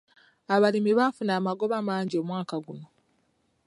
[0.55, 2.87] Abalimi baafuna amagoba mangi omwaka guno.